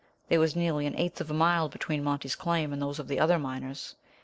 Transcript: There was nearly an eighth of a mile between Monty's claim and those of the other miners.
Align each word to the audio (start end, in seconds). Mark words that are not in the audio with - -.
There 0.29 0.39
was 0.39 0.55
nearly 0.55 0.87
an 0.87 0.97
eighth 0.97 1.21
of 1.21 1.29
a 1.29 1.33
mile 1.35 1.69
between 1.69 2.03
Monty's 2.03 2.35
claim 2.35 2.73
and 2.73 2.81
those 2.81 2.97
of 2.97 3.07
the 3.07 3.19
other 3.19 3.37
miners. 3.37 3.93